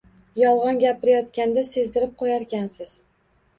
Yolg`on 0.43 0.79
gapirayotganda 0.83 1.65
sezdirib 1.73 2.17
qo`yarkansiz 2.25 2.99